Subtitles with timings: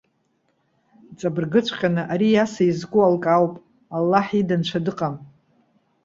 [1.11, 3.53] Иҵабыргыҵәҟьаны ари Иаса изку алкаауп.
[3.95, 5.15] Аллаҳ ида нцәа дыҟам.